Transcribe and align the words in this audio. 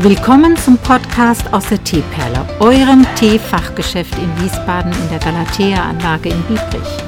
Willkommen 0.00 0.54
zum 0.58 0.76
Podcast 0.76 1.50
aus 1.54 1.70
der 1.70 1.82
Teeperle, 1.82 2.46
eurem 2.60 3.06
Teefachgeschäft 3.14 4.12
in 4.18 4.44
Wiesbaden 4.44 4.92
in 4.92 5.08
der 5.08 5.18
Galatea-Anlage 5.20 6.28
in 6.28 6.42
Biebrich. 6.42 6.98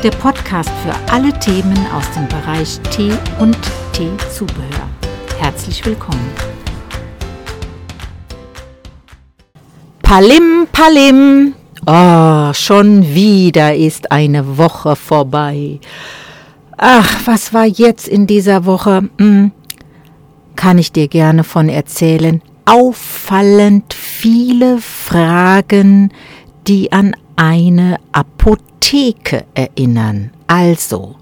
Der 0.00 0.12
Podcast 0.12 0.70
für 0.84 0.94
alle 1.12 1.36
Themen 1.40 1.76
aus 1.92 2.08
dem 2.12 2.28
Bereich 2.28 2.78
Tee 2.92 3.10
und 3.40 3.58
Teezubehör. 3.92 4.88
Herzlich 5.40 5.84
willkommen. 5.84 6.24
Palim, 10.00 10.68
Palim. 10.70 11.54
Oh, 11.84 12.52
schon 12.52 13.12
wieder 13.12 13.74
ist 13.74 14.12
eine 14.12 14.56
Woche 14.56 14.94
vorbei. 14.94 15.80
Ach, 16.76 17.22
was 17.24 17.52
war 17.52 17.66
jetzt 17.66 18.06
in 18.06 18.28
dieser 18.28 18.66
Woche? 18.66 19.08
Hm 19.18 19.50
kann 20.56 20.78
ich 20.78 20.92
dir 20.92 21.08
gerne 21.08 21.44
von 21.44 21.68
erzählen, 21.68 22.42
auffallend 22.64 23.92
viele 23.92 24.78
Fragen, 24.78 26.12
die 26.66 26.92
an 26.92 27.14
eine 27.36 27.98
Apotheke 28.12 29.44
erinnern. 29.54 30.30
Also, 30.46 31.16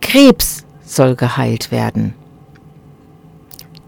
Krebs 0.00 0.64
soll 0.84 1.14
geheilt 1.14 1.70
werden. 1.70 2.14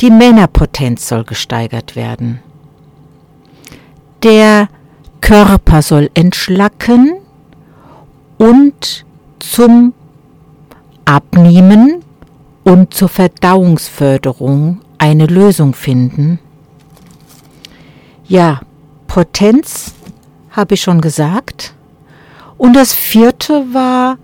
Die 0.01 0.11
Männerpotenz 0.11 1.09
soll 1.09 1.25
gesteigert 1.25 1.97
werden. 1.97 2.41
Der 4.23 4.69
Körper 5.21 5.83
soll 5.83 6.11
entschlacken 6.15 7.15
und 8.39 9.05
zum 9.39 9.95
Abnehmen 11.05 12.05
und 12.65 12.95
zur 12.95 13.09
Verdauungsförderung 13.09 14.81
eine 14.99 15.27
Lösung 15.27 15.75
finden? 15.75 16.39
Ja, 18.27 18.61
Potenz 19.07 19.95
habe 20.51 20.75
ich 20.75 20.83
schon 20.83 21.01
gesagt. 21.01 21.75
Und 22.57 22.75
das 22.75 22.93
vierte 22.93 23.65
war, 23.73 24.17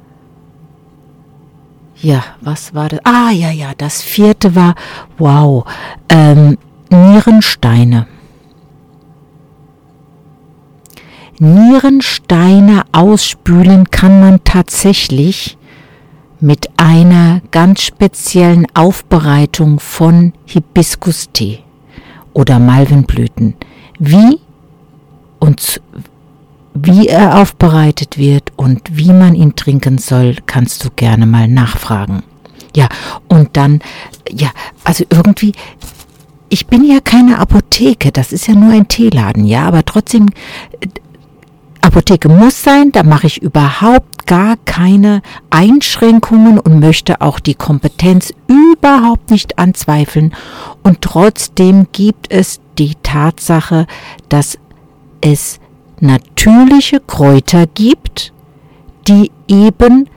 ja, 2.01 2.23
was 2.41 2.75
war 2.75 2.89
das? 2.89 3.01
Ah, 3.05 3.31
ja, 3.31 3.51
ja, 3.51 3.73
das 3.77 4.03
vierte 4.03 4.55
war, 4.55 4.75
wow, 5.19 5.65
ähm, 6.09 6.57
Nierensteine. 6.91 8.07
Nierensteine 11.41 12.83
ausspülen 12.93 13.91
kann 13.91 14.21
man 14.21 14.45
tatsächlich 14.45 15.57
mit 16.41 16.71
einer 16.77 17.41
ganz 17.51 17.83
speziellen 17.83 18.67
Aufbereitung 18.75 19.81
von 19.81 20.33
Hibiskus-Tee 20.47 21.61
oder 22.33 22.59
Malvenblüten. 22.59 23.55
Wie 23.99 24.39
und 25.41 25.81
wie 26.75 27.09
er 27.09 27.41
aufbereitet 27.41 28.19
wird 28.19 28.53
und 28.57 28.83
wie 28.93 29.13
man 29.13 29.35
ihn 29.35 29.57
trinken 29.57 29.99
soll, 29.99 30.37
kannst 30.47 30.85
du 30.85 30.91
gerne 30.95 31.27
mal 31.27 31.49
nachfragen. 31.49 32.23
Ja, 32.77 32.89
und 33.29 33.57
dann, 33.57 33.81
ja, 34.31 34.51
also 34.85 35.05
irgendwie, 35.11 35.53
ich 36.49 36.67
bin 36.67 36.85
ja 36.85 37.01
keine 37.01 37.39
Apotheke, 37.39 38.13
das 38.13 38.33
ist 38.33 38.47
ja 38.47 38.55
nur 38.55 38.73
ein 38.73 38.87
Teeladen, 38.87 39.45
ja, 39.45 39.67
aber 39.67 39.85
trotzdem, 39.85 40.29
Apotheke 41.81 42.29
muss 42.29 42.63
sein, 42.63 42.93
da 42.93 43.03
mache 43.03 43.27
ich 43.27 43.43
überhaupt 43.43 44.18
gar 44.29 44.57
keine 44.65 45.23
Einschränkungen 45.51 46.61
und 46.61 46.79
möchte 46.79 47.21
auch 47.21 47.41
die 47.41 47.55
Kompetenz 47.55 48.33
überhaupt 48.47 49.33
nicht 49.33 49.59
anzweifeln. 49.59 50.35
Und 50.85 51.01
trotzdem 51.03 51.89
gibt 51.91 52.31
es 52.31 52.61
die 52.79 52.95
Tatsache, 53.03 53.87
dass 54.29 54.59
es 55.21 55.59
natürliche 55.99 57.01
Kräuter 57.01 57.67
gibt, 57.67 58.33
die 59.09 59.33
eben 59.49 60.09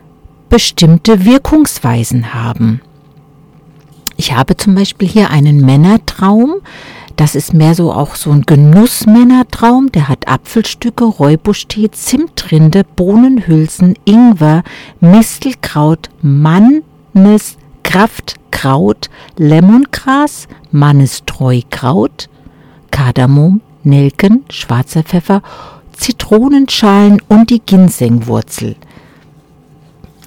bestimmte 0.49 1.25
Wirkungsweisen 1.25 2.33
haben. 2.33 2.81
Ich 4.17 4.33
habe 4.33 4.57
zum 4.57 4.75
Beispiel 4.75 5.07
hier 5.07 5.31
einen 5.31 5.65
Männertraum, 5.65 6.55
das 7.21 7.35
ist 7.35 7.53
mehr 7.53 7.75
so 7.75 7.93
auch 7.93 8.15
so 8.15 8.31
ein 8.31 8.47
Genussmännertraum. 8.47 9.91
Der 9.91 10.07
hat 10.07 10.27
Apfelstücke, 10.27 11.03
Räubuschtee, 11.03 11.91
Zimtrinde, 11.91 12.83
Bohnenhülsen, 12.83 13.93
Ingwer, 14.05 14.63
Mistelkraut, 15.01 16.09
Mannes, 16.23 17.57
Kraftkraut, 17.83 19.11
Lemongras, 19.37 20.47
Mannestreukraut, 20.71 22.27
Kardamom, 22.89 23.61
Nelken, 23.83 24.43
schwarzer 24.49 25.03
Pfeffer, 25.03 25.43
Zitronenschalen 25.95 27.21
und 27.27 27.51
die 27.51 27.61
Ginsengwurzel. 27.63 28.77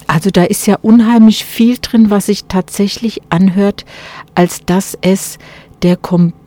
Also 0.06 0.30
da 0.30 0.44
ist 0.44 0.68
ja 0.68 0.76
unheimlich 0.80 1.44
viel 1.44 1.76
drin, 1.82 2.10
was 2.10 2.26
sich 2.26 2.44
tatsächlich 2.44 3.20
anhört, 3.30 3.84
als 4.36 4.64
dass 4.64 4.96
es 5.00 5.38
der 5.82 5.96
komplette 5.96 6.43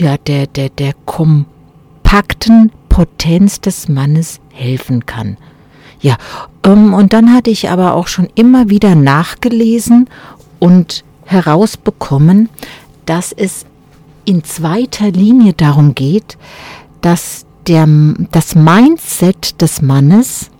ja, 0.00 0.16
der, 0.16 0.46
der, 0.46 0.68
der 0.68 0.94
kompakten 1.04 2.72
Potenz 2.88 3.60
des 3.60 3.88
Mannes 3.88 4.40
helfen 4.52 5.06
kann. 5.06 5.36
Ja, 6.00 6.16
ähm, 6.64 6.94
und 6.94 7.12
dann 7.12 7.32
hatte 7.32 7.50
ich 7.50 7.70
aber 7.70 7.94
auch 7.94 8.06
schon 8.06 8.28
immer 8.34 8.70
wieder 8.70 8.94
nachgelesen 8.94 10.08
und 10.58 11.04
herausbekommen, 11.24 12.48
dass 13.06 13.32
es 13.32 13.66
in 14.24 14.44
zweiter 14.44 15.10
Linie 15.10 15.52
darum 15.54 15.94
geht, 15.94 16.38
dass 17.00 17.46
der, 17.66 17.86
das 18.30 18.54
Mindset 18.54 19.60
des 19.60 19.82
Mannes 19.82 20.50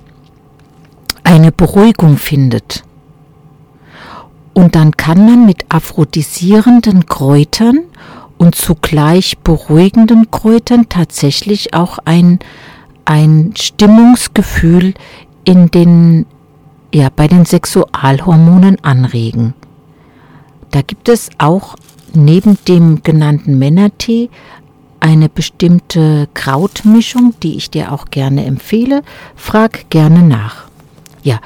eine 1.23 1.53
Beruhigung 1.53 2.17
findet. 2.17 2.85
Und 4.55 4.75
dann 4.75 4.97
kann 4.97 5.25
man 5.25 5.47
mit 5.47 5.67
aphrodisierenden 5.69 7.07
Kräutern 7.07 7.81
und 8.39 8.55
zugleich 8.55 9.39
beruhigenden 9.39 10.31
Kräutern 10.31 10.89
tatsächlich 10.89 11.75
auch 11.75 11.99
ein, 12.05 12.39
ein 13.05 13.53
Stimmungsgefühl 13.57 14.95
in 15.45 15.71
den, 15.71 16.27
ja, 16.95 17.09
bei 17.15 17.27
den 17.27 17.45
Sexualhormonen 17.45 18.83
anregen. 18.83 19.55
Da 20.71 20.83
gibt 20.83 21.09
es 21.09 21.31
auch 21.39 21.77
neben 22.15 22.59
dem 22.67 23.03
genannten 23.03 23.59
Männertee 23.59 24.31
eine 25.01 25.29
bestimmte 25.29 26.29
Krautmischung, 26.35 27.35
die 27.43 27.57
ich 27.57 27.71
dir 27.71 27.93
auch 27.93 28.07
gerne 28.07 28.45
empfehle. 28.45 29.03
Frag 29.37 29.91
gerne 29.91 30.23
nach. 30.23 30.69
Ja, 31.23 31.41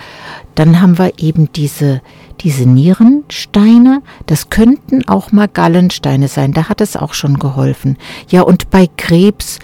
dann 0.54 0.80
haben 0.80 0.98
wir 0.98 1.12
eben 1.18 1.50
diese, 1.52 2.02
diese 2.40 2.68
Nierensteine. 2.68 4.02
Das 4.26 4.50
könnten 4.50 5.06
auch 5.08 5.32
mal 5.32 5.48
Gallensteine 5.48 6.28
sein. 6.28 6.52
Da 6.52 6.68
hat 6.68 6.80
es 6.80 6.96
auch 6.96 7.14
schon 7.14 7.38
geholfen. 7.38 7.96
Ja, 8.28 8.42
und 8.42 8.70
bei 8.70 8.88
Krebs, 8.96 9.58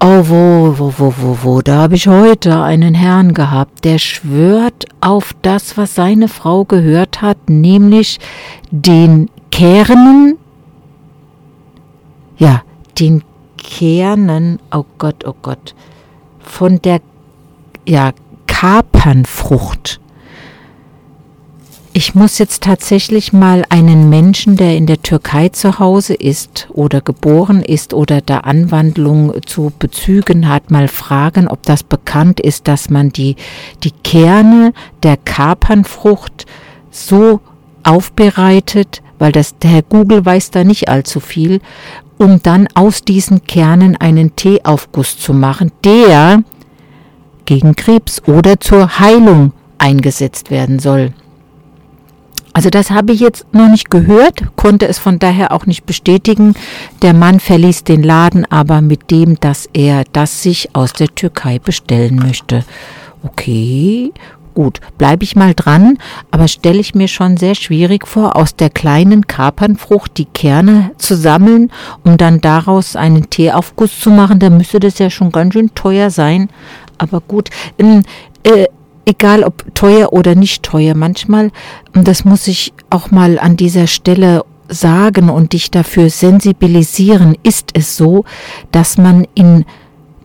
oh, 0.00 0.24
wo, 0.28 0.74
wo, 0.78 0.94
wo, 0.96 1.14
wo, 1.16 1.38
wo, 1.42 1.62
da 1.62 1.82
habe 1.82 1.96
ich 1.96 2.06
heute 2.06 2.62
einen 2.62 2.94
Herrn 2.94 3.34
gehabt, 3.34 3.84
der 3.84 3.98
schwört 3.98 4.86
auf 5.00 5.34
das, 5.42 5.76
was 5.76 5.94
seine 5.94 6.28
Frau 6.28 6.64
gehört 6.64 7.22
hat, 7.22 7.48
nämlich 7.48 8.18
den 8.70 9.28
Kernen, 9.50 10.38
ja, 12.38 12.62
den 12.98 13.22
Kernen, 13.56 14.58
oh 14.72 14.84
Gott, 14.98 15.26
oh 15.26 15.34
Gott, 15.42 15.74
von 16.40 16.80
der, 16.82 17.00
ja, 17.86 18.12
Kapernfrucht. 18.46 19.99
Ich 21.92 22.14
muss 22.14 22.38
jetzt 22.38 22.62
tatsächlich 22.62 23.32
mal 23.32 23.64
einen 23.68 24.08
Menschen, 24.08 24.56
der 24.56 24.76
in 24.76 24.86
der 24.86 25.02
Türkei 25.02 25.48
zu 25.48 25.80
Hause 25.80 26.14
ist 26.14 26.68
oder 26.72 27.00
geboren 27.00 27.62
ist 27.62 27.94
oder 27.94 28.20
da 28.20 28.38
Anwandlung 28.38 29.34
zu 29.44 29.72
bezügen 29.76 30.48
hat, 30.48 30.70
mal 30.70 30.86
fragen, 30.86 31.48
ob 31.48 31.64
das 31.64 31.82
bekannt 31.82 32.38
ist, 32.38 32.68
dass 32.68 32.90
man 32.90 33.10
die, 33.10 33.34
die 33.82 33.90
Kerne 33.90 34.72
der 35.02 35.16
Kapernfrucht 35.16 36.46
so 36.92 37.40
aufbereitet, 37.82 39.02
weil 39.18 39.32
das, 39.32 39.58
der 39.58 39.70
Herr 39.70 39.82
Google 39.82 40.24
weiß 40.24 40.52
da 40.52 40.62
nicht 40.62 40.88
allzu 40.88 41.18
viel, 41.18 41.60
um 42.18 42.40
dann 42.40 42.68
aus 42.74 43.02
diesen 43.02 43.42
Kernen 43.46 43.96
einen 43.96 44.36
Teeaufguss 44.36 45.18
zu 45.18 45.34
machen, 45.34 45.72
der 45.82 46.44
gegen 47.46 47.74
Krebs 47.74 48.22
oder 48.28 48.60
zur 48.60 49.00
Heilung 49.00 49.52
eingesetzt 49.78 50.52
werden 50.52 50.78
soll. 50.78 51.12
Also 52.52 52.68
das 52.68 52.90
habe 52.90 53.12
ich 53.12 53.20
jetzt 53.20 53.46
noch 53.52 53.68
nicht 53.68 53.90
gehört, 53.90 54.56
konnte 54.56 54.88
es 54.88 54.98
von 54.98 55.18
daher 55.18 55.52
auch 55.52 55.66
nicht 55.66 55.86
bestätigen. 55.86 56.54
Der 57.02 57.14
Mann 57.14 57.38
verließ 57.38 57.84
den 57.84 58.02
Laden 58.02 58.44
aber 58.50 58.80
mit 58.80 59.10
dem, 59.10 59.38
dass 59.38 59.68
er 59.72 60.04
das 60.12 60.42
sich 60.42 60.74
aus 60.74 60.92
der 60.92 61.14
Türkei 61.14 61.58
bestellen 61.58 62.16
möchte. 62.16 62.64
Okay, 63.22 64.12
gut, 64.54 64.80
bleibe 64.98 65.22
ich 65.22 65.36
mal 65.36 65.54
dran, 65.54 65.98
aber 66.30 66.48
stelle 66.48 66.80
ich 66.80 66.94
mir 66.94 67.08
schon 67.08 67.36
sehr 67.36 67.54
schwierig 67.54 68.06
vor, 68.06 68.36
aus 68.36 68.56
der 68.56 68.70
kleinen 68.70 69.26
Kapernfrucht 69.26 70.18
die 70.18 70.24
Kerne 70.24 70.90
zu 70.98 71.16
sammeln, 71.16 71.70
um 72.04 72.16
dann 72.16 72.40
daraus 72.40 72.96
einen 72.96 73.30
Teeaufguss 73.30 74.00
zu 74.00 74.10
machen, 74.10 74.38
da 74.38 74.50
müsste 74.50 74.80
das 74.80 74.98
ja 74.98 75.08
schon 75.08 75.30
ganz 75.30 75.54
schön 75.54 75.74
teuer 75.74 76.10
sein. 76.10 76.48
Aber 76.98 77.20
gut, 77.20 77.50
ähm, 77.78 78.02
äh, 78.42 78.66
egal 79.10 79.44
ob 79.44 79.74
teuer 79.74 80.12
oder 80.12 80.34
nicht 80.34 80.62
teuer, 80.62 80.94
manchmal, 80.94 81.50
und 81.94 82.08
das 82.08 82.24
muss 82.24 82.48
ich 82.48 82.72
auch 82.88 83.10
mal 83.10 83.38
an 83.38 83.56
dieser 83.56 83.86
Stelle 83.86 84.44
sagen 84.68 85.28
und 85.28 85.52
dich 85.52 85.70
dafür 85.70 86.10
sensibilisieren, 86.10 87.36
ist 87.42 87.70
es 87.74 87.96
so, 87.96 88.24
dass 88.72 88.96
man 88.96 89.26
in 89.34 89.64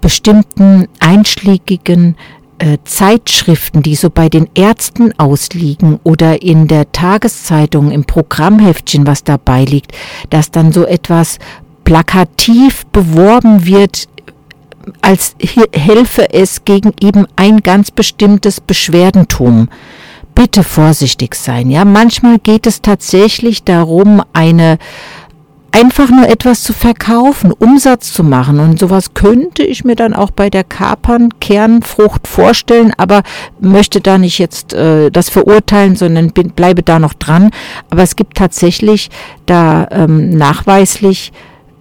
bestimmten 0.02 0.88
einschlägigen 1.00 2.16
äh, 2.60 2.78
Zeitschriften, 2.86 3.82
die 3.82 3.96
so 3.96 4.10
bei 4.10 4.30
den 4.30 4.48
Ärzten 4.54 5.18
ausliegen 5.20 6.00
oder 6.04 6.42
in 6.42 6.68
der 6.68 6.92
Tageszeitung 6.92 7.92
im 7.92 8.06
Programmheftchen, 8.06 9.08
was 9.08 9.24
dabei 9.24 9.66
liegt, 9.66 9.94
dass 10.30 10.52
dann 10.52 10.72
so 10.72 10.86
etwas 10.86 11.40
plakativ 11.84 12.86
beworben 12.88 13.66
wird, 13.66 14.08
als 15.02 15.36
helfe 15.74 16.34
es 16.34 16.66
gegen 16.66 16.94
eben 17.02 17.28
ein 17.36 17.62
ganz 17.62 17.92
bestimmtes 17.92 18.62
Beschwerdentum. 18.62 19.70
Bitte 20.34 20.64
vorsichtig 20.64 21.36
sein, 21.36 21.72
ja. 21.72 21.86
Manchmal 21.86 22.40
geht 22.40 22.68
es 22.68 22.82
tatsächlich 22.82 23.64
darum, 23.64 24.22
eine 24.34 24.78
einfach 25.76 26.10
nur 26.10 26.28
etwas 26.30 26.64
zu 26.64 26.72
verkaufen, 26.72 27.52
Umsatz 27.52 28.14
zu 28.14 28.24
machen. 28.24 28.60
Und 28.60 28.80
sowas 28.80 29.14
könnte 29.14 29.64
ich 29.64 29.84
mir 29.84 29.96
dann 29.96 30.14
auch 30.14 30.32
bei 30.32 30.50
der 30.50 30.64
Kapern-Kernfrucht 30.64 32.28
vorstellen, 32.28 32.94
aber 32.98 33.24
möchte 33.60 34.00
da 34.00 34.18
nicht 34.18 34.40
jetzt 34.40 34.74
äh, 34.74 35.12
das 35.12 35.30
verurteilen, 35.30 35.98
sondern 35.98 36.32
bin, 36.32 36.52
bleibe 36.52 36.82
da 36.82 36.98
noch 36.98 37.14
dran. 37.14 37.52
Aber 37.90 38.04
es 38.04 38.16
gibt 38.16 38.38
tatsächlich 38.38 39.10
da 39.46 39.88
ähm, 39.92 40.30
nachweislich 40.30 41.34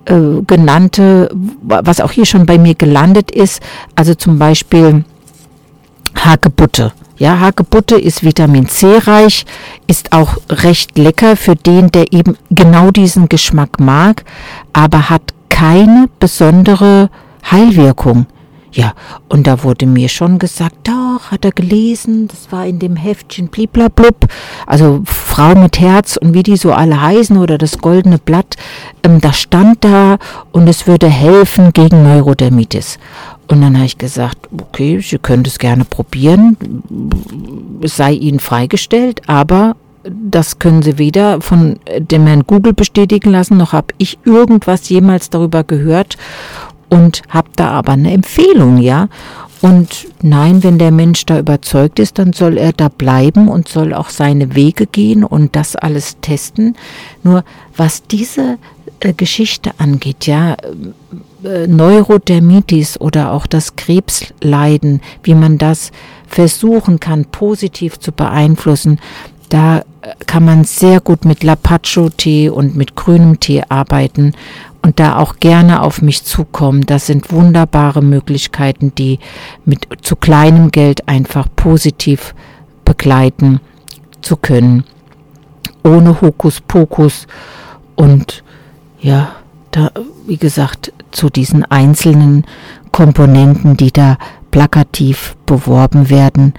äh, 0.06 0.42
genannte, 0.46 1.30
was 1.62 2.00
auch 2.00 2.12
hier 2.12 2.26
schon 2.26 2.46
bei 2.46 2.58
mir 2.58 2.74
gelandet 2.74 3.30
ist, 3.30 3.62
also 3.94 4.14
zum 4.14 4.38
Beispiel 4.38 5.04
Hagebutte. 6.16 6.92
Ja, 7.16 7.38
Hagebutte 7.38 7.96
ist 7.96 8.24
Vitamin 8.24 8.68
C 8.68 8.98
reich, 8.98 9.46
ist 9.86 10.12
auch 10.12 10.36
recht 10.50 10.98
lecker 10.98 11.36
für 11.36 11.54
den, 11.54 11.90
der 11.90 12.12
eben 12.12 12.36
genau 12.50 12.90
diesen 12.90 13.28
Geschmack 13.28 13.78
mag, 13.78 14.24
aber 14.72 15.10
hat 15.10 15.32
keine 15.48 16.08
besondere 16.18 17.10
Heilwirkung. 17.48 18.26
Ja, 18.74 18.94
und 19.28 19.46
da 19.46 19.62
wurde 19.62 19.86
mir 19.86 20.08
schon 20.08 20.40
gesagt, 20.40 20.88
doch, 20.88 21.30
hat 21.30 21.44
er 21.44 21.52
gelesen, 21.52 22.26
das 22.26 22.50
war 22.50 22.66
in 22.66 22.80
dem 22.80 22.96
Heftchen 22.96 23.46
bliblablub, 23.46 24.26
also 24.66 25.02
Frau 25.04 25.54
mit 25.54 25.78
Herz 25.78 26.16
und 26.16 26.34
wie 26.34 26.42
die 26.42 26.56
so 26.56 26.72
alle 26.72 27.00
heißen 27.00 27.36
oder 27.36 27.56
das 27.56 27.78
goldene 27.78 28.18
Blatt, 28.18 28.56
ähm, 29.04 29.20
das 29.20 29.38
stand 29.38 29.84
da 29.84 30.18
und 30.50 30.68
es 30.68 30.88
würde 30.88 31.06
helfen 31.06 31.72
gegen 31.72 32.02
Neurodermitis. 32.02 32.98
Und 33.46 33.60
dann 33.60 33.76
habe 33.76 33.86
ich 33.86 33.96
gesagt, 33.96 34.48
okay, 34.60 34.98
Sie 35.00 35.18
können 35.18 35.44
das 35.44 35.60
gerne 35.60 35.84
probieren, 35.84 36.56
es 37.80 37.96
sei 37.96 38.14
Ihnen 38.14 38.40
freigestellt, 38.40 39.20
aber 39.28 39.76
das 40.02 40.58
können 40.58 40.82
Sie 40.82 40.98
weder 40.98 41.40
von 41.40 41.78
dem 41.96 42.26
Herrn 42.26 42.44
Google 42.44 42.72
bestätigen 42.72 43.30
lassen, 43.30 43.56
noch 43.56 43.72
habe 43.72 43.94
ich 43.98 44.18
irgendwas 44.24 44.88
jemals 44.88 45.30
darüber 45.30 45.62
gehört 45.62 46.16
und 46.94 47.22
habe 47.28 47.48
da 47.56 47.70
aber 47.70 47.92
eine 47.92 48.12
Empfehlung, 48.12 48.78
ja. 48.78 49.08
Und 49.60 50.06
nein, 50.22 50.62
wenn 50.62 50.78
der 50.78 50.92
Mensch 50.92 51.26
da 51.26 51.38
überzeugt 51.40 51.98
ist, 51.98 52.18
dann 52.18 52.32
soll 52.32 52.56
er 52.56 52.72
da 52.72 52.88
bleiben 52.88 53.48
und 53.48 53.66
soll 53.66 53.94
auch 53.94 54.10
seine 54.10 54.54
Wege 54.54 54.86
gehen 54.86 55.24
und 55.24 55.56
das 55.56 55.74
alles 55.74 56.18
testen. 56.20 56.76
Nur 57.24 57.44
was 57.76 58.04
diese 58.04 58.58
äh, 59.00 59.12
Geschichte 59.12 59.72
angeht, 59.78 60.26
ja, 60.26 60.56
äh, 61.42 61.66
Neurodermitis 61.66 63.00
oder 63.00 63.32
auch 63.32 63.46
das 63.46 63.74
Krebsleiden, 63.74 65.00
wie 65.24 65.34
man 65.34 65.58
das 65.58 65.90
versuchen 66.28 67.00
kann, 67.00 67.24
positiv 67.24 67.98
zu 67.98 68.12
beeinflussen, 68.12 69.00
da 69.54 69.78
äh, 69.78 69.82
kann 70.26 70.44
man 70.44 70.64
sehr 70.64 71.00
gut 71.00 71.24
mit 71.24 71.44
Lapacho-Tee 71.44 72.48
und 72.48 72.74
mit 72.74 72.96
grünem 72.96 73.38
Tee 73.38 73.62
arbeiten 73.68 74.32
und 74.82 74.98
da 74.98 75.16
auch 75.16 75.36
gerne 75.36 75.80
auf 75.82 76.02
mich 76.02 76.24
zukommen. 76.24 76.86
Das 76.86 77.06
sind 77.06 77.30
wunderbare 77.30 78.02
Möglichkeiten, 78.02 78.92
die 78.96 79.20
mit 79.64 79.86
zu 80.02 80.16
kleinem 80.16 80.72
Geld 80.72 81.06
einfach 81.08 81.46
positiv 81.54 82.34
begleiten 82.84 83.60
zu 84.22 84.36
können. 84.36 84.82
Ohne 85.84 86.20
Hokuspokus 86.20 87.28
und 87.94 88.42
ja, 89.00 89.36
da, 89.70 89.92
wie 90.26 90.36
gesagt, 90.36 90.92
zu 91.12 91.30
diesen 91.30 91.64
einzelnen 91.64 92.44
Komponenten, 92.90 93.76
die 93.76 93.92
da 93.92 94.18
plakativ 94.50 95.36
beworben 95.46 96.10
werden. 96.10 96.54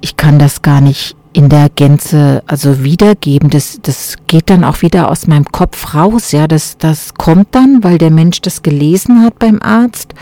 Ich 0.00 0.16
kann 0.16 0.38
das 0.38 0.62
gar 0.62 0.80
nicht 0.80 1.16
in 1.34 1.48
der 1.48 1.68
Gänze 1.68 2.42
also 2.46 2.82
wiedergeben. 2.84 3.50
Das, 3.50 3.80
das 3.82 4.16
geht 4.28 4.48
dann 4.48 4.64
auch 4.64 4.80
wieder 4.80 5.10
aus 5.10 5.26
meinem 5.26 5.44
Kopf 5.44 5.94
raus. 5.94 6.32
Ja, 6.32 6.48
das, 6.48 6.78
das 6.78 7.12
kommt 7.14 7.48
dann, 7.50 7.82
weil 7.82 7.98
der 7.98 8.10
Mensch 8.10 8.40
das 8.40 8.62
gelesen 8.62 9.22
hat 9.22 9.38
beim 9.38 9.60
Arzt. 9.60 10.14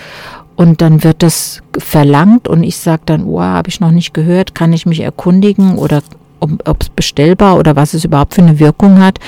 Und 0.57 0.81
dann 0.81 1.05
wird 1.05 1.23
das 1.23 1.63
verlangt 1.79 2.49
und 2.49 2.63
ich 2.63 2.77
sage 2.77 3.03
dann, 3.07 3.25
oh, 3.25 3.41
habe 3.41 3.69
ich 3.69 3.81
noch 3.81 3.91
nicht 3.91 4.15
gehört, 4.15 4.55
kann 4.55 4.73
ich 4.73 4.87
mich 4.87 5.01
erkundigen 5.01 5.77
oder 5.79 6.03
ob 6.43 6.83
es 6.83 6.89
bestellbar 6.89 7.59
oder 7.59 7.77
was 7.77 7.95
es 7.95 8.05
überhaupt 8.05 8.35
für 8.35 8.43
eine 8.43 8.59
Wirkung 8.59 9.01
hat. 9.01 9.19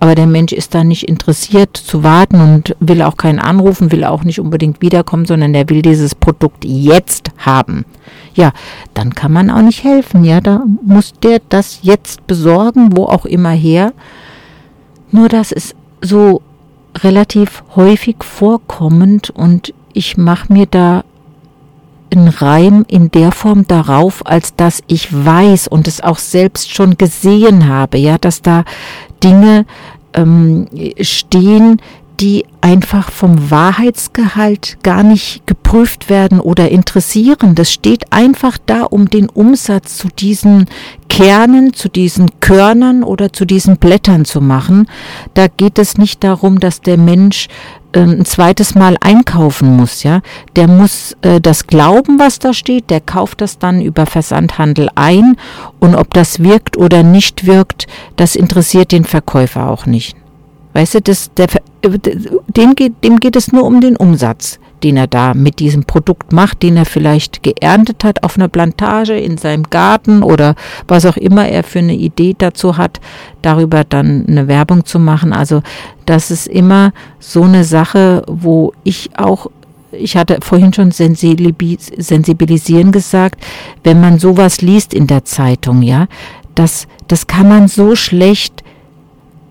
Aber 0.00 0.14
der 0.14 0.26
Mensch 0.26 0.52
ist 0.52 0.74
da 0.74 0.82
nicht 0.82 1.08
interessiert 1.08 1.76
zu 1.76 2.02
warten 2.02 2.40
und 2.40 2.74
will 2.80 3.02
auch 3.02 3.16
keinen 3.16 3.38
anrufen, 3.38 3.92
will 3.92 4.04
auch 4.04 4.24
nicht 4.24 4.40
unbedingt 4.40 4.80
wiederkommen, 4.80 5.26
sondern 5.26 5.52
der 5.52 5.68
will 5.68 5.82
dieses 5.82 6.14
Produkt 6.14 6.64
jetzt 6.64 7.30
haben. 7.38 7.84
Ja, 8.34 8.52
dann 8.94 9.14
kann 9.14 9.32
man 9.32 9.50
auch 9.50 9.62
nicht 9.62 9.84
helfen. 9.84 10.24
Ja, 10.24 10.40
da 10.40 10.64
muss 10.82 11.12
der 11.22 11.40
das 11.48 11.80
jetzt 11.82 12.26
besorgen, 12.26 12.96
wo 12.96 13.04
auch 13.04 13.26
immer 13.26 13.50
her. 13.50 13.92
Nur 15.10 15.28
das 15.28 15.52
ist 15.52 15.76
so 16.00 16.40
relativ 16.98 17.62
häufig 17.76 18.16
vorkommend 18.20 19.30
und 19.30 19.74
ich 19.92 20.16
mache 20.16 20.52
mir 20.52 20.66
da 20.66 21.04
einen 22.12 22.28
Reim 22.28 22.84
in 22.88 23.10
der 23.10 23.32
Form 23.32 23.66
darauf, 23.66 24.26
als 24.26 24.54
dass 24.54 24.82
ich 24.86 25.08
weiß 25.12 25.68
und 25.68 25.88
es 25.88 26.00
auch 26.00 26.18
selbst 26.18 26.74
schon 26.74 26.98
gesehen 26.98 27.68
habe, 27.68 27.98
ja, 27.98 28.18
dass 28.18 28.42
da 28.42 28.64
Dinge 29.22 29.66
ähm, 30.14 30.68
stehen, 31.00 31.80
die 32.20 32.44
einfach 32.60 33.10
vom 33.10 33.50
Wahrheitsgehalt 33.50 34.78
gar 34.84 35.02
nicht 35.02 35.44
geprüft 35.46 36.08
werden 36.08 36.38
oder 36.38 36.70
interessieren. 36.70 37.56
Das 37.56 37.72
steht 37.72 38.12
einfach 38.12 38.58
da, 38.64 38.82
um 38.84 39.10
den 39.10 39.28
Umsatz 39.28 39.96
zu 39.96 40.08
diesen 40.08 40.66
Kernen, 41.08 41.72
zu 41.72 41.88
diesen 41.88 42.30
Körnern 42.38 43.02
oder 43.02 43.32
zu 43.32 43.44
diesen 43.44 43.76
Blättern 43.76 44.24
zu 44.24 44.40
machen. 44.40 44.88
Da 45.34 45.48
geht 45.48 45.80
es 45.80 45.98
nicht 45.98 46.22
darum, 46.22 46.60
dass 46.60 46.80
der 46.80 46.96
Mensch 46.96 47.48
ein 47.94 48.24
zweites 48.24 48.74
Mal 48.74 48.96
einkaufen 49.00 49.76
muss, 49.76 50.02
ja. 50.02 50.20
Der 50.56 50.68
muss 50.68 51.16
äh, 51.22 51.40
das 51.40 51.66
glauben, 51.66 52.18
was 52.18 52.38
da 52.38 52.52
steht, 52.54 52.90
der 52.90 53.00
kauft 53.00 53.40
das 53.40 53.58
dann 53.58 53.82
über 53.82 54.06
Versandhandel 54.06 54.88
ein 54.94 55.36
und 55.80 55.94
ob 55.94 56.12
das 56.14 56.40
wirkt 56.40 56.76
oder 56.76 57.02
nicht 57.02 57.46
wirkt, 57.46 57.86
das 58.16 58.36
interessiert 58.36 58.92
den 58.92 59.04
Verkäufer 59.04 59.68
auch 59.70 59.86
nicht. 59.86 60.16
Weißt 60.74 60.94
du, 60.94 61.00
das, 61.02 61.30
der, 61.34 61.48
dem, 62.48 62.74
geht, 62.74 63.04
dem 63.04 63.20
geht 63.20 63.36
es 63.36 63.52
nur 63.52 63.64
um 63.64 63.80
den 63.80 63.96
Umsatz, 63.96 64.58
den 64.82 64.96
er 64.96 65.06
da 65.06 65.34
mit 65.34 65.58
diesem 65.58 65.84
Produkt 65.84 66.32
macht, 66.32 66.62
den 66.62 66.76
er 66.76 66.84
vielleicht 66.84 67.42
geerntet 67.42 68.04
hat 68.04 68.22
auf 68.22 68.36
einer 68.36 68.48
Plantage 68.48 69.14
in 69.14 69.38
seinem 69.38 69.64
Garten 69.64 70.22
oder 70.22 70.54
was 70.88 71.06
auch 71.06 71.16
immer 71.16 71.48
er 71.48 71.62
für 71.62 71.80
eine 71.80 71.94
Idee 71.94 72.34
dazu 72.36 72.76
hat, 72.76 73.00
darüber 73.42 73.84
dann 73.84 74.26
eine 74.26 74.48
Werbung 74.48 74.84
zu 74.84 74.98
machen. 74.98 75.32
Also 75.32 75.62
das 76.06 76.30
ist 76.30 76.46
immer 76.46 76.92
so 77.18 77.42
eine 77.42 77.64
Sache, 77.64 78.24
wo 78.26 78.72
ich 78.84 79.10
auch 79.16 79.48
ich 79.94 80.16
hatte 80.16 80.38
vorhin 80.42 80.72
schon 80.72 80.90
sensibilisieren 80.90 82.92
gesagt, 82.92 83.44
wenn 83.84 84.00
man 84.00 84.18
sowas 84.18 84.62
liest 84.62 84.94
in 84.94 85.06
der 85.06 85.26
Zeitung, 85.26 85.82
ja, 85.82 86.06
das, 86.54 86.86
das 87.08 87.26
kann 87.26 87.48
man 87.48 87.68
so 87.68 87.94
schlecht 87.94 88.61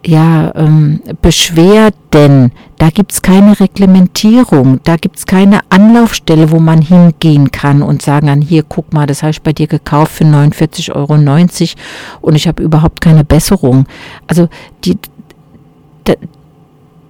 ja, 0.06 0.52
ähm, 0.56 1.02
Beschwerden, 1.22 2.52
da 2.78 2.90
gibt's 2.90 3.22
keine 3.22 3.60
Reglementierung, 3.60 4.80
da 4.84 4.96
gibt's 4.96 5.26
keine 5.26 5.60
Anlaufstelle, 5.70 6.52
wo 6.52 6.60
man 6.60 6.82
hingehen 6.82 7.52
kann 7.52 7.84
und 7.84 8.02
sagen 8.02 8.28
kann, 8.28 8.42
hier, 8.42 8.64
guck 8.64 8.94
mal, 8.94 9.06
das 9.06 9.22
habe 9.22 9.32
ich 9.32 9.42
bei 9.42 9.54
dir 9.54 9.68
gekauft 9.68 10.14
für 10.14 10.24
49,90 10.24 10.96
Euro 10.96 12.22
und 12.22 12.36
ich 12.36 12.48
habe 12.48 12.64
überhaupt 12.64 13.02
keine 13.02 13.24
Besserung. 13.24 13.86
Also 14.28 14.50
die, 14.84 14.98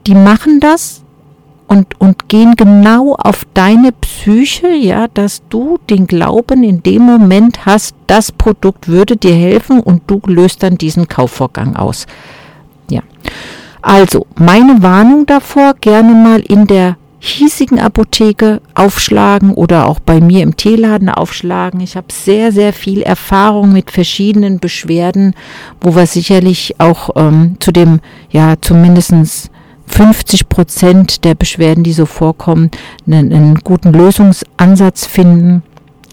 die 0.05 0.15
machen 0.15 0.60
das 0.60 1.03
und, 1.67 2.01
und 2.01 2.27
gehen 2.27 2.55
genau 2.57 3.15
auf 3.15 3.45
deine 3.53 3.93
Psyche, 3.93 4.67
ja, 4.67 5.07
dass 5.07 5.41
du 5.48 5.79
den 5.89 6.05
Glauben 6.05 6.65
in 6.65 6.83
dem 6.83 7.03
Moment 7.03 7.65
hast, 7.65 7.95
das 8.07 8.33
Produkt 8.33 8.89
würde 8.89 9.15
dir 9.15 9.33
helfen 9.33 9.79
und 9.79 10.01
du 10.07 10.19
löst 10.25 10.63
dann 10.63 10.77
diesen 10.77 11.07
Kaufvorgang 11.07 11.77
aus. 11.77 12.07
Also, 13.81 14.27
meine 14.35 14.81
Warnung 14.83 15.25
davor, 15.25 15.73
gerne 15.79 16.13
mal 16.13 16.39
in 16.41 16.67
der 16.67 16.97
hiesigen 17.23 17.79
Apotheke 17.79 18.61
aufschlagen 18.73 19.53
oder 19.53 19.88
auch 19.88 20.00
bei 20.00 20.19
mir 20.19 20.41
im 20.41 20.57
Teeladen 20.57 21.07
aufschlagen. 21.07 21.79
Ich 21.79 21.95
habe 21.95 22.07
sehr, 22.11 22.51
sehr 22.51 22.73
viel 22.73 23.03
Erfahrung 23.03 23.71
mit 23.71 23.91
verschiedenen 23.91 24.59
Beschwerden, 24.59 25.35
wo 25.79 25.95
wir 25.95 26.07
sicherlich 26.07 26.75
auch 26.79 27.11
ähm, 27.15 27.57
zu 27.59 27.71
dem, 27.71 28.00
ja, 28.31 28.55
zumindestens 28.59 29.51
50 29.85 30.50
Prozent 30.50 31.23
der 31.23 31.35
Beschwerden, 31.35 31.83
die 31.83 31.93
so 31.93 32.07
vorkommen, 32.07 32.71
einen, 33.05 33.31
einen 33.31 33.55
guten 33.55 33.93
Lösungsansatz 33.93 35.05
finden 35.05 35.61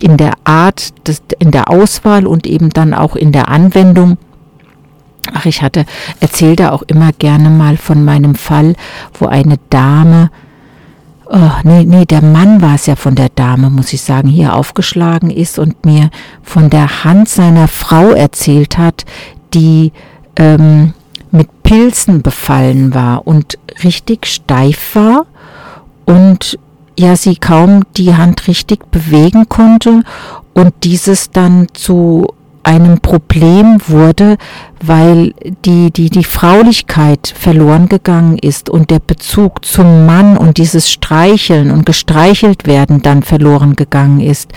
in 0.01 0.19
der 0.19 0.35
Art, 0.45 0.93
des, 1.09 1.23
in 1.39 1.53
der 1.53 1.71
Auswahl 1.71 2.27
und 2.27 2.47
eben 2.47 2.69
dann 2.69 2.93
auch 2.93 3.17
in 3.17 3.33
der 3.33 3.49
Anwendung. 3.49 4.19
Ach, 5.35 5.47
ich 5.47 5.63
hatte, 5.63 5.85
erzählte 6.21 6.73
auch 6.73 6.83
immer 6.83 7.13
gerne 7.13 7.51
mal 7.51 7.77
von 7.77 8.05
meinem 8.05 8.35
Fall, 8.35 8.75
wo 9.19 9.27
eine 9.27 9.57
Dame, 9.71 10.31
oh, 11.27 11.51
nee, 11.65 11.85
nee, 11.85 12.05
der 12.05 12.23
Mann 12.23 12.63
war 12.63 12.75
es 12.75 12.87
ja 12.87 12.97
von 12.97 13.15
der 13.15 13.29
Dame, 13.29 13.71
muss 13.71 13.93
ich 13.93 14.03
sagen, 14.03 14.29
hier 14.29 14.55
aufgeschlagen 14.55 15.31
ist 15.31 15.59
und 15.59 15.85
mir 15.85 16.11
von 16.43 16.71
der 16.71 17.05
Hand 17.05 17.29
seiner 17.29 17.69
Frau 17.69 18.11
erzählt 18.11 18.79
hat, 18.79 19.05
die 19.55 19.93
ähm, 20.37 20.95
mit 21.31 21.63
Pilzen 21.63 22.23
befallen 22.23 22.95
war 22.95 23.27
und 23.27 23.59
richtig 23.85 24.27
steif 24.27 24.95
war 24.95 25.27
und 26.07 26.59
ja, 26.99 27.15
sie 27.15 27.37
kaum 27.37 27.85
die 27.97 28.17
Hand 28.17 28.49
richtig 28.49 28.91
bewegen 28.91 29.49
konnte 29.49 30.03
und 30.55 30.75
dieses 30.83 31.31
dann 31.31 31.69
zu 31.73 32.35
einem 32.69 33.01
Problem 33.01 33.79
wurde, 33.89 34.37
weil 34.85 35.33
die, 35.65 35.91
die, 35.91 36.11
die 36.11 36.23
Fraulichkeit 36.23 37.33
verloren 37.35 37.89
gegangen 37.89 38.37
ist 38.37 38.69
und 38.69 38.91
der 38.91 38.99
Bezug 38.99 39.65
zum 39.65 40.05
Mann 40.05 40.37
und 40.37 40.59
dieses 40.59 40.91
Streicheln 40.91 41.71
und 41.71 41.87
gestreichelt 41.87 42.67
werden 42.67 43.01
dann 43.01 43.23
verloren 43.23 43.75
gegangen 43.75 44.21
ist. 44.21 44.53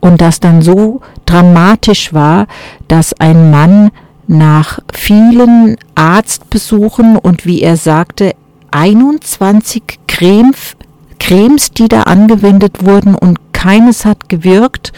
Und 0.00 0.20
das 0.20 0.38
dann 0.38 0.60
so 0.60 1.00
dramatisch 1.24 2.12
war, 2.12 2.46
dass 2.88 3.18
ein 3.18 3.50
Mann 3.50 3.90
nach 4.26 4.80
vielen 4.92 5.76
Arztbesuchen 5.94 7.16
und 7.16 7.46
wie 7.46 7.62
er 7.62 7.78
sagte, 7.78 8.34
21 8.70 9.82
Cremes, 10.06 10.76
Cremes, 11.18 11.70
die 11.70 11.88
da 11.88 12.02
angewendet 12.02 12.84
wurden 12.84 13.14
und 13.14 13.54
keines 13.54 14.04
hat 14.04 14.28
gewirkt, 14.28 14.92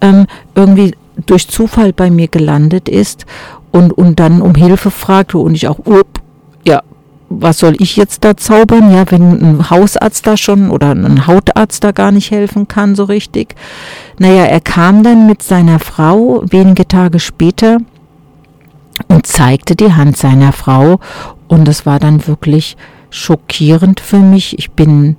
ähm, 0.00 0.26
irgendwie 0.54 0.94
durch 1.26 1.48
Zufall 1.48 1.92
bei 1.92 2.10
mir 2.10 2.28
gelandet 2.28 2.88
ist 2.88 3.26
und, 3.72 3.92
und 3.92 4.20
dann 4.20 4.40
um 4.40 4.54
Hilfe 4.54 4.90
fragte 4.90 5.38
und 5.38 5.54
ich 5.54 5.68
auch, 5.68 5.78
up, 5.80 6.20
ja, 6.66 6.82
was 7.30 7.58
soll 7.58 7.74
ich 7.78 7.96
jetzt 7.96 8.24
da 8.24 8.36
zaubern, 8.36 8.90
ja, 8.92 9.10
wenn 9.10 9.32
ein 9.32 9.70
Hausarzt 9.70 10.26
da 10.26 10.36
schon 10.36 10.70
oder 10.70 10.92
ein 10.92 11.26
Hautarzt 11.26 11.84
da 11.84 11.92
gar 11.92 12.10
nicht 12.10 12.30
helfen 12.30 12.68
kann 12.68 12.94
so 12.94 13.04
richtig. 13.04 13.54
Naja, 14.18 14.44
er 14.44 14.60
kam 14.60 15.02
dann 15.02 15.26
mit 15.26 15.42
seiner 15.42 15.78
Frau 15.78 16.42
wenige 16.48 16.88
Tage 16.88 17.20
später 17.20 17.78
und 19.08 19.26
zeigte 19.26 19.76
die 19.76 19.92
Hand 19.92 20.16
seiner 20.16 20.52
Frau 20.52 21.00
und 21.48 21.68
es 21.68 21.84
war 21.84 21.98
dann 21.98 22.26
wirklich 22.26 22.76
schockierend 23.10 24.00
für 24.00 24.18
mich. 24.18 24.58
Ich 24.58 24.70
bin 24.70 25.16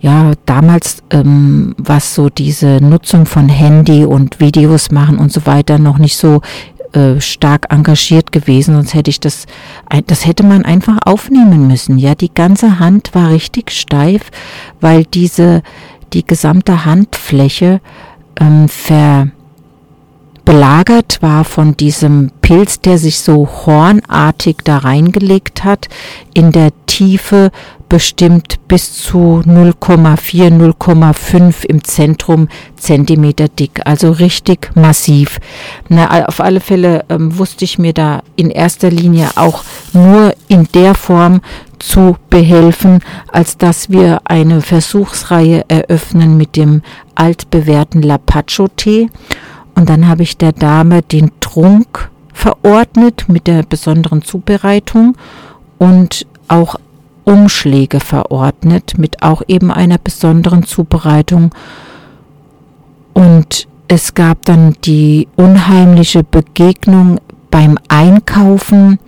ja 0.00 0.32
damals, 0.46 1.02
ähm, 1.10 1.74
was 1.78 2.14
so 2.14 2.28
diese 2.28 2.78
Nutzung 2.80 3.26
von 3.26 3.48
Handy 3.48 4.04
und 4.04 4.40
Videos 4.40 4.90
machen 4.90 5.18
und 5.18 5.32
so 5.32 5.46
weiter 5.46 5.78
noch 5.78 5.98
nicht 5.98 6.16
so 6.16 6.40
äh, 6.92 7.20
stark 7.20 7.66
engagiert 7.70 8.32
gewesen, 8.32 8.74
sonst 8.74 8.94
hätte 8.94 9.10
ich 9.10 9.20
das, 9.20 9.46
das 10.06 10.24
hätte 10.24 10.42
man 10.42 10.64
einfach 10.64 10.98
aufnehmen 11.04 11.66
müssen. 11.66 11.98
Ja, 11.98 12.14
die 12.14 12.32
ganze 12.32 12.78
Hand 12.78 13.14
war 13.14 13.30
richtig 13.30 13.70
steif, 13.72 14.30
weil 14.80 15.04
diese, 15.04 15.62
die 16.14 16.26
gesamte 16.26 16.86
Handfläche 16.86 17.80
ähm, 18.40 18.68
ver, 18.68 19.28
belagert 20.78 21.22
war 21.22 21.44
von 21.44 21.76
diesem 21.76 22.30
Pilz, 22.40 22.80
der 22.80 22.98
sich 22.98 23.18
so 23.18 23.48
hornartig 23.66 24.58
da 24.62 24.78
reingelegt 24.78 25.64
hat, 25.64 25.88
in 26.34 26.52
der 26.52 26.70
Tiefe 26.86 27.50
bestimmt 27.88 28.60
bis 28.68 28.92
zu 28.94 29.42
0,4, 29.44 30.50
0,5 30.50 31.64
im 31.64 31.82
Zentrum 31.82 32.48
Zentimeter 32.76 33.48
dick, 33.48 33.80
also 33.86 34.12
richtig 34.12 34.70
massiv. 34.76 35.40
Na, 35.88 36.26
auf 36.26 36.40
alle 36.40 36.60
Fälle 36.60 37.04
ähm, 37.08 37.36
wusste 37.38 37.64
ich 37.64 37.78
mir 37.78 37.92
da 37.92 38.22
in 38.36 38.50
erster 38.50 38.90
Linie 38.90 39.30
auch 39.34 39.64
nur 39.92 40.32
in 40.46 40.68
der 40.74 40.94
Form 40.94 41.40
zu 41.80 42.16
behelfen, 42.30 43.00
als 43.32 43.56
dass 43.58 43.90
wir 43.90 44.20
eine 44.24 44.60
Versuchsreihe 44.60 45.64
eröffnen 45.66 46.36
mit 46.36 46.56
dem 46.56 46.82
altbewährten 47.16 48.02
Lapacho-Tee 48.02 49.08
und 49.78 49.88
dann 49.88 50.08
habe 50.08 50.24
ich 50.24 50.36
der 50.36 50.50
Dame 50.50 51.02
den 51.02 51.30
Trunk 51.38 52.10
verordnet 52.32 53.26
mit 53.28 53.46
der 53.46 53.62
besonderen 53.62 54.22
Zubereitung 54.22 55.16
und 55.78 56.26
auch 56.48 56.74
Umschläge 57.22 58.00
verordnet 58.00 58.98
mit 58.98 59.22
auch 59.22 59.40
eben 59.46 59.70
einer 59.70 59.98
besonderen 59.98 60.64
Zubereitung. 60.64 61.54
Und 63.14 63.68
es 63.86 64.14
gab 64.14 64.44
dann 64.46 64.74
die 64.82 65.28
unheimliche 65.36 66.24
Begegnung 66.24 67.20
beim 67.48 67.78
Einkaufen, 67.86 68.98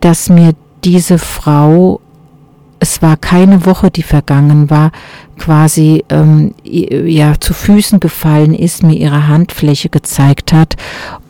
dass 0.00 0.30
mir 0.30 0.54
diese 0.84 1.18
Frau 1.18 2.00
es 2.84 3.00
war 3.00 3.16
keine 3.16 3.64
Woche, 3.64 3.90
die 3.90 4.02
vergangen 4.02 4.68
war, 4.68 4.92
quasi 5.38 6.04
ähm, 6.10 6.54
ja 6.62 7.32
zu 7.40 7.54
Füßen 7.54 7.98
gefallen 7.98 8.52
ist, 8.52 8.82
mir 8.82 8.92
ihre 8.92 9.26
Handfläche 9.26 9.88
gezeigt 9.88 10.52
hat 10.52 10.74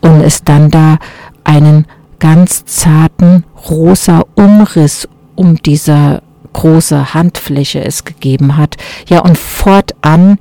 und 0.01 0.21
es 0.21 0.43
dann 0.43 0.73
da 0.73 0.99
einen 1.45 1.87
ganz 2.19 2.65
zarten 2.65 3.45
rosa 3.71 4.25
Umriss 4.35 5.09
um 5.37 5.55
dieser 5.63 6.23
große 6.55 7.15
Handfläche 7.15 7.85
es 7.85 8.05
gegeben 8.05 8.57
hat. 8.57 8.77
Ja, 9.09 9.21
und 9.21 9.39
fortan 9.39 10.39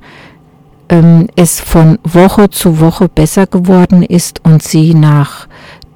ähm, 0.88 1.28
es 1.36 1.60
von 1.60 2.00
Woche 2.02 2.50
zu 2.50 2.80
Woche 2.80 3.08
besser 3.08 3.46
geworden 3.46 4.02
ist 4.02 4.40
und 4.44 4.64
sie 4.64 4.94
nach 4.94 5.46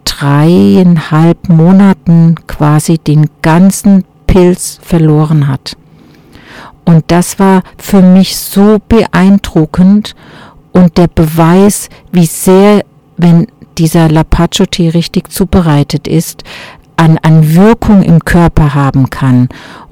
dreieinhalb 0.04 1.48
Monaten 1.48 2.36
quasi 2.46 2.98
den 2.98 3.28
ganzen 3.42 4.04
Pilz 4.28 4.78
verloren 4.82 5.48
hat. 5.48 5.76
Und 6.84 7.04
das 7.08 7.40
war 7.40 7.62
für 7.76 8.00
mich 8.00 8.36
so 8.36 8.78
beeindruckend 8.88 10.14
und 10.72 10.96
der 10.96 11.08
Beweis, 11.08 11.88
wie 12.12 12.26
sehr, 12.26 12.84
wenn 13.16 13.48
dieser 13.76 14.08
Lapacho-Tee 14.08 14.90
richtig 14.90 15.32
zubereitet 15.32 16.06
ist, 16.06 16.44
an, 16.96 17.18
an 17.22 17.54
Wirkung 17.54 18.02
im 18.02 18.24
Körper 18.24 18.74
haben 18.74 19.10
kann 19.10 19.48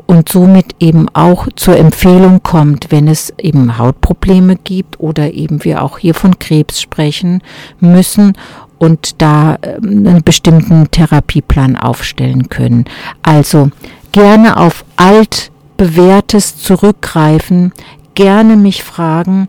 und 0.07 0.28
somit 0.28 0.76
eben 0.81 1.09
auch 1.12 1.49
zur 1.57 1.76
Empfehlung 1.76 2.43
kommt, 2.43 2.90
wenn 2.90 3.09
es 3.09 3.33
eben 3.38 3.78
Hautprobleme 3.78 4.57
gibt 4.57 5.00
oder 5.00 5.33
eben 5.33 5.64
wir 5.64 5.83
auch 5.83 5.99
hier 5.99 6.14
von 6.14 6.38
Krebs 6.38 6.81
sprechen 6.81 7.43
müssen 7.81 8.33
und 8.78 9.21
da 9.21 9.59
ähm, 9.62 10.07
einen 10.07 10.23
bestimmten 10.23 10.90
Therapieplan 10.90 11.76
aufstellen 11.76 12.49
können. 12.49 12.85
Also 13.23 13.71
gerne 14.12 14.56
auf 14.56 14.84
altbewährtes 14.96 16.58
zurückgreifen, 16.58 17.72
gerne 18.14 18.56
mich 18.56 18.82
fragen. 18.82 19.48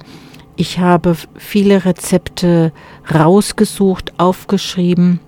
Ich 0.55 0.79
habe 0.79 1.15
viele 1.35 1.85
Rezepte 1.85 2.71
rausgesucht, 3.13 4.13
aufgeschrieben 4.17 5.19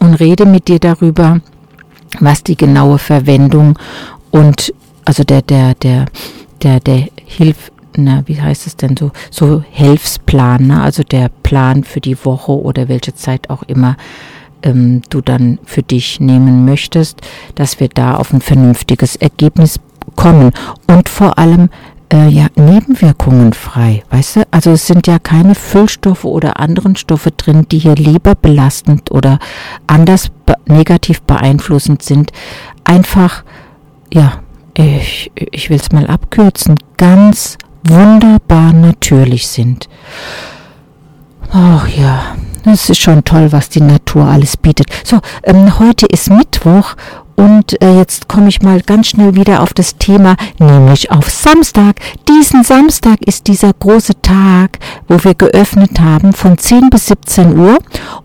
und 0.00 0.14
rede 0.14 0.46
mit 0.46 0.68
dir 0.68 0.78
darüber, 0.78 1.40
was 2.20 2.42
die 2.42 2.56
genaue 2.56 2.98
Verwendung 2.98 3.78
und 4.30 4.72
also 5.04 5.24
der 5.24 5.42
der 5.42 5.74
der 5.74 6.06
der 6.62 6.80
der 6.80 7.08
Hilf 7.24 7.70
na, 7.96 8.22
wie 8.26 8.40
heißt 8.40 8.66
es 8.66 8.76
denn 8.76 8.96
so 8.96 9.12
so 9.30 9.62
Hilfsplan, 9.70 10.66
ne? 10.66 10.82
also 10.82 11.02
der 11.02 11.30
Plan 11.42 11.84
für 11.84 12.00
die 12.00 12.24
Woche 12.24 12.52
oder 12.52 12.88
welche 12.88 13.14
Zeit 13.14 13.50
auch 13.50 13.62
immer 13.62 13.96
ähm, 14.64 15.02
du 15.10 15.20
dann 15.20 15.60
für 15.64 15.82
dich 15.82 16.18
nehmen 16.18 16.64
möchtest, 16.64 17.20
dass 17.54 17.78
wir 17.78 17.88
da 17.88 18.16
auf 18.16 18.32
ein 18.32 18.40
vernünftiges 18.40 19.14
Ergebnis 19.16 19.78
kommen 20.16 20.50
und 20.88 21.08
vor 21.08 21.38
allem 21.38 21.70
äh, 22.12 22.28
ja 22.28 22.46
Nebenwirkungen 22.56 23.52
frei, 23.52 24.02
weißt 24.10 24.36
du? 24.36 24.42
Also 24.50 24.72
es 24.72 24.86
sind 24.86 25.06
ja 25.06 25.18
keine 25.18 25.54
Füllstoffe 25.54 26.24
oder 26.24 26.58
anderen 26.58 26.96
Stoffe 26.96 27.30
drin, 27.30 27.66
die 27.70 27.78
hier 27.78 27.94
leberbelastend 27.94 29.10
oder 29.12 29.38
anders 29.86 30.30
be 30.46 30.54
negativ 30.66 31.22
beeinflussend 31.22 32.02
sind. 32.02 32.32
Einfach 32.84 33.44
ja 34.12 34.40
ich, 34.76 35.30
ich 35.34 35.70
will 35.70 35.76
es 35.76 35.92
mal 35.92 36.06
abkürzen, 36.06 36.76
ganz 36.96 37.56
wunderbar 37.84 38.72
natürlich 38.72 39.46
sind. 39.46 39.88
Ach 41.52 41.86
ja, 41.88 42.36
das 42.72 42.90
ist 42.90 43.00
schon 43.00 43.24
toll, 43.24 43.52
was 43.52 43.68
die 43.68 43.80
Natur 43.80 44.24
alles 44.24 44.56
bietet. 44.56 44.88
So, 45.04 45.20
ähm, 45.44 45.78
heute 45.78 46.06
ist 46.06 46.30
Mittwoch 46.30 46.96
und 47.36 47.80
äh, 47.82 47.96
jetzt 47.96 48.28
komme 48.28 48.48
ich 48.48 48.62
mal 48.62 48.80
ganz 48.80 49.08
schnell 49.08 49.34
wieder 49.34 49.62
auf 49.62 49.74
das 49.74 49.96
Thema, 49.96 50.36
nämlich 50.58 51.10
auf 51.10 51.28
Samstag. 51.30 51.96
Diesen 52.28 52.62
Samstag 52.62 53.20
ist 53.26 53.48
dieser 53.48 53.72
große 53.72 54.20
Tag, 54.22 54.78
wo 55.08 55.22
wir 55.24 55.34
geöffnet 55.34 55.98
haben 55.98 56.32
von 56.32 56.58
10 56.58 56.90
bis 56.90 57.06
17 57.06 57.58
Uhr 57.58 57.78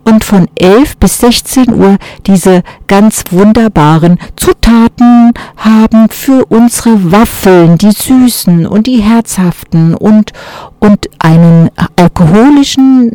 und 0.04 0.24
von 0.24 0.48
11 0.54 0.96
bis 0.98 1.18
16 1.18 1.74
Uhr 1.74 1.96
diese 2.26 2.62
ganz 2.86 3.24
wunderbaren 3.30 4.18
Zutaten 4.36 5.32
haben 5.56 6.08
für 6.10 6.44
unsere 6.46 7.10
Waffeln, 7.10 7.78
die 7.78 7.90
süßen 7.90 8.66
und 8.66 8.86
die 8.86 9.02
herzhaften 9.02 9.94
und, 9.94 10.32
und 10.78 11.08
einen 11.18 11.70
alkoholischen, 11.96 13.10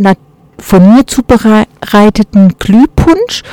von 0.65 0.95
mir 0.95 1.05
zubereiteten 1.05 2.55
Glühpunsch 2.57 3.43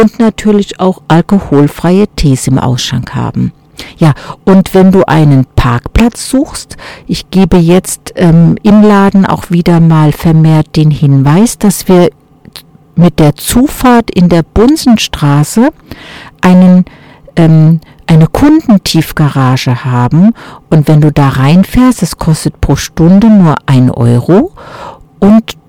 und 0.00 0.20
natürlich 0.20 0.78
auch 0.78 1.02
alkoholfreie 1.08 2.06
Tees 2.14 2.46
im 2.46 2.60
Ausschank 2.60 3.16
haben. 3.16 3.52
Ja, 3.98 4.12
und 4.44 4.72
wenn 4.72 4.92
du 4.92 5.02
einen 5.08 5.46
Parkplatz 5.56 6.30
suchst, 6.30 6.76
ich 7.08 7.28
gebe 7.30 7.56
jetzt 7.56 8.12
ähm, 8.14 8.56
im 8.62 8.82
Laden 8.82 9.26
auch 9.26 9.50
wieder 9.50 9.80
mal 9.80 10.12
vermehrt 10.12 10.76
den 10.76 10.92
Hinweis, 10.92 11.58
dass 11.58 11.88
wir 11.88 12.10
mit 12.94 13.18
der 13.18 13.34
Zufahrt 13.34 14.08
in 14.12 14.28
der 14.28 14.44
Bunsenstraße 14.44 15.70
einen 16.40 16.84
ähm, 17.34 17.80
eine 18.06 18.26
Kundentiefgarage 18.26 19.84
haben 19.84 20.34
und 20.68 20.86
wenn 20.88 21.00
du 21.00 21.10
da 21.12 21.28
reinfährst, 21.30 22.02
es 22.02 22.16
kostet 22.16 22.60
pro 22.60 22.76
Stunde 22.76 23.28
nur 23.28 23.56
ein 23.66 23.90
Euro 23.90 24.52
und 25.20 25.59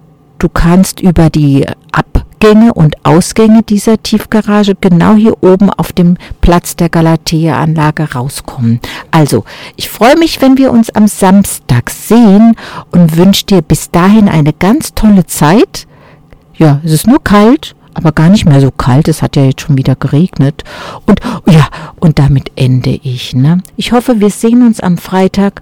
Du 0.41 0.50
kannst 0.50 1.01
über 1.01 1.29
die 1.29 1.67
Abgänge 1.91 2.74
und 2.74 3.05
Ausgänge 3.05 3.62
dieser 3.62 4.01
Tiefgarage 4.01 4.74
genau 4.74 5.13
hier 5.13 5.43
oben 5.43 5.69
auf 5.69 5.93
dem 5.93 6.17
Platz 6.41 6.75
der 6.75 6.89
Galatea-Anlage 6.89 8.15
rauskommen. 8.15 8.79
Also, 9.12 9.45
ich 9.75 9.88
freue 9.91 10.17
mich, 10.17 10.41
wenn 10.41 10.57
wir 10.57 10.71
uns 10.71 10.89
am 10.89 11.07
Samstag 11.07 11.91
sehen 11.91 12.55
und 12.89 13.17
wünsche 13.17 13.45
dir 13.45 13.62
bis 13.62 13.91
dahin 13.91 14.27
eine 14.27 14.51
ganz 14.51 14.95
tolle 14.95 15.27
Zeit. 15.27 15.86
Ja, 16.55 16.81
es 16.83 16.91
ist 16.91 17.05
nur 17.05 17.24
kalt, 17.24 17.75
aber 17.93 18.12
gar 18.12 18.29
nicht 18.29 18.45
mehr 18.45 18.62
so 18.62 18.71
kalt. 18.71 19.10
Es 19.10 19.21
hat 19.21 19.36
ja 19.36 19.43
jetzt 19.43 19.62
schon 19.62 19.77
wieder 19.77 19.95
geregnet. 19.95 20.63
Und 21.05 21.19
ja, 21.48 21.67
und 22.00 22.17
damit 22.17 22.51
ende 22.55 23.00
ich. 23.03 23.36
Ne? 23.36 23.62
Ich 23.75 23.91
hoffe, 23.91 24.19
wir 24.19 24.31
sehen 24.31 24.65
uns 24.65 24.79
am 24.79 24.98
Freitag. 24.98 25.62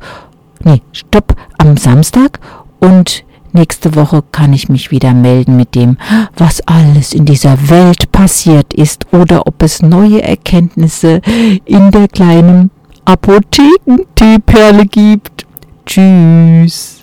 Nee, 0.63 0.81
stopp, 0.93 1.35
am 1.57 1.75
Samstag. 1.75 2.39
Und 2.79 3.25
Nächste 3.51 3.95
Woche 3.95 4.23
kann 4.31 4.53
ich 4.53 4.69
mich 4.69 4.91
wieder 4.91 5.13
melden 5.13 5.57
mit 5.57 5.73
dem, 5.75 5.97
was 6.37 6.61
alles 6.67 7.13
in 7.13 7.25
dieser 7.25 7.69
Welt 7.69 8.11
passiert 8.11 8.73
ist 8.73 9.07
oder 9.11 9.47
ob 9.47 9.63
es 9.63 9.81
neue 9.81 10.21
Erkenntnisse 10.21 11.21
in 11.65 11.91
der 11.91 12.07
kleinen 12.07 12.69
Apotheken-Teeperle 13.05 14.85
gibt. 14.85 15.47
Tschüss. 15.85 16.99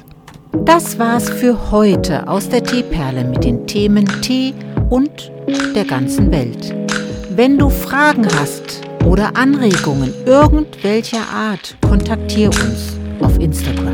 Das 0.64 0.98
war's 0.98 1.28
für 1.28 1.70
heute 1.70 2.28
aus 2.28 2.48
der 2.48 2.62
Teeperle 2.62 3.24
mit 3.24 3.44
den 3.44 3.66
Themen 3.66 4.06
Tee 4.22 4.54
und 4.88 5.32
der 5.74 5.84
ganzen 5.84 6.30
Welt. 6.30 6.74
Wenn 7.34 7.58
du 7.58 7.68
Fragen 7.68 8.26
hast 8.38 8.80
oder 9.04 9.36
Anregungen 9.36 10.14
irgendwelcher 10.24 11.28
Art, 11.34 11.76
kontaktiere 11.86 12.50
uns 12.50 12.96
auf 13.20 13.38
Instagram. 13.38 13.92